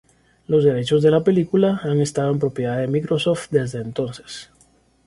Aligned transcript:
Los 0.47 0.63
derechos 0.63 1.03
de 1.03 1.11
la 1.11 1.23
película 1.23 1.79
han 1.83 1.99
estado 2.01 2.31
en 2.31 2.39
propiedad 2.39 2.79
de 2.79 2.87
Microsoft 2.87 3.49
desde 3.51 3.81
entonces. 3.81 4.49